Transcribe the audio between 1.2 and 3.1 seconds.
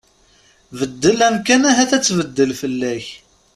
amkan ahat ad tbeddel fell-ak.